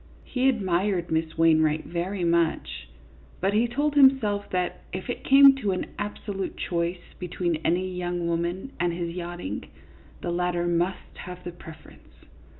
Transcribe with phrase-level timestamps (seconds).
[0.23, 2.89] He admired Miss Wainwright very much,
[3.39, 8.27] but he told himself that if it came to an absolute choice between any young
[8.27, 9.65] woman and his yachting,
[10.21, 12.25] the latter must have the preference.